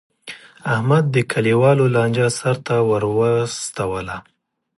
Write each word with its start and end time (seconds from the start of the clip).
احمد 0.73 1.03
د 1.15 1.17
کلیوالو 1.31 1.85
لانجه 1.95 2.27
سرته 2.39 2.75
ور 2.89 3.03
وستله. 3.17 4.17